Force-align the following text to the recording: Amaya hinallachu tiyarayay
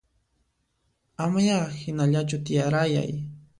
Amaya 1.25 1.59
hinallachu 1.79 2.37
tiyarayay 2.45 3.11